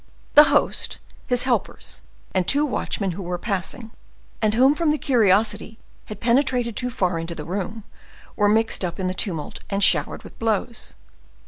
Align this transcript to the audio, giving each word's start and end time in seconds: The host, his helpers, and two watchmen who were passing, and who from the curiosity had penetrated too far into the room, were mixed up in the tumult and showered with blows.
The 0.33 0.45
host, 0.45 0.97
his 1.27 1.43
helpers, 1.43 2.01
and 2.33 2.47
two 2.47 2.65
watchmen 2.65 3.11
who 3.11 3.21
were 3.21 3.37
passing, 3.37 3.91
and 4.41 4.55
who 4.55 4.73
from 4.73 4.89
the 4.89 4.97
curiosity 4.97 5.77
had 6.05 6.19
penetrated 6.19 6.75
too 6.75 6.89
far 6.89 7.19
into 7.19 7.35
the 7.35 7.45
room, 7.45 7.83
were 8.35 8.49
mixed 8.49 8.83
up 8.83 8.99
in 8.99 9.05
the 9.05 9.13
tumult 9.13 9.59
and 9.69 9.83
showered 9.83 10.23
with 10.23 10.39
blows. 10.39 10.95